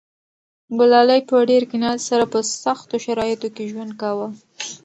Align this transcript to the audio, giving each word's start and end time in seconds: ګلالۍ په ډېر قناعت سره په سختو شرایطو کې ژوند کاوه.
ګلالۍ 0.79 1.21
په 1.29 1.35
ډېر 1.49 1.63
قناعت 1.71 1.99
سره 2.09 2.25
په 2.33 2.39
سختو 2.63 2.95
شرایطو 3.05 3.47
کې 3.55 3.69
ژوند 3.71 3.91
کاوه. 4.01 4.27